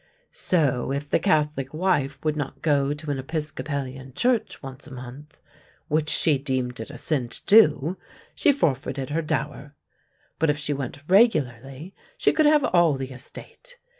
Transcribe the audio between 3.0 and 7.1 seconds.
an Episcopalian church once a month which she deemed it a